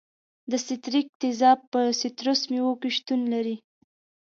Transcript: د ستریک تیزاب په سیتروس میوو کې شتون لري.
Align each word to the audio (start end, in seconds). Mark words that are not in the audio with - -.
د 0.51 0.53
ستریک 0.65 1.07
تیزاب 1.21 1.59
په 1.71 1.79
سیتروس 1.99 2.41
میوو 2.51 2.79
کې 2.81 2.89
شتون 2.97 3.21
لري. 3.33 3.55